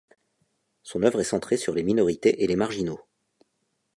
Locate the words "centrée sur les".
1.25-1.83